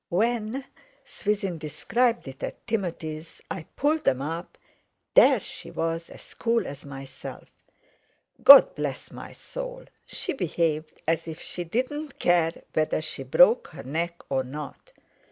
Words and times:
"When"—Swithin 0.09 1.59
described 1.59 2.27
it 2.27 2.41
at 2.41 2.65
Timothy's—"I 2.65 3.67
pulled 3.75 4.07
'em 4.07 4.19
up, 4.23 4.57
there 5.13 5.39
she 5.39 5.69
was 5.69 6.09
as 6.09 6.33
cool 6.33 6.65
as 6.65 6.83
myself. 6.83 7.51
God 8.43 8.73
bless 8.73 9.11
my 9.11 9.31
soul! 9.31 9.85
she 10.07 10.33
behaved 10.33 10.99
as 11.07 11.27
if 11.27 11.39
she 11.39 11.63
didn't 11.63 12.17
care 12.17 12.63
whether 12.73 12.99
she 12.99 13.21
broke 13.21 13.67
her 13.67 13.83
neck 13.83 14.23
or 14.27 14.43
not! 14.43 14.91